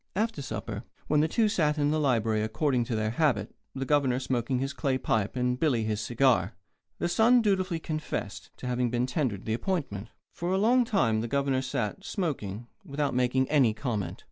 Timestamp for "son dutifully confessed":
7.07-8.49